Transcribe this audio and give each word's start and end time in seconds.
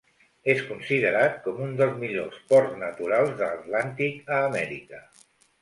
És 0.53 0.61
considerat 0.69 1.35
com 1.43 1.59
un 1.67 1.75
dels 1.83 1.93
millors 2.05 2.41
ports 2.53 2.75
naturals 2.87 3.37
de 3.43 3.53
l'Atlàntic 3.53 4.35
a 4.39 4.45
Amèrica. 4.51 5.07